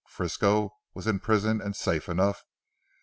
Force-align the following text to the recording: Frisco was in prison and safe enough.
Frisco 0.07 0.73
was 0.95 1.05
in 1.05 1.19
prison 1.19 1.61
and 1.61 1.75
safe 1.75 2.09
enough. 2.09 2.43